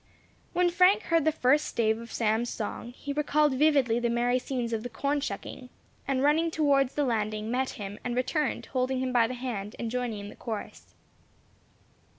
[0.53, 4.73] When Frank heard the first stave of Sam's song, he recalled vividly the merry scenes
[4.73, 5.69] of the corn shucking,
[6.07, 9.91] and running towards the landing, met him, and returned, holding him by the hand, and
[9.91, 10.95] joining in the chorus.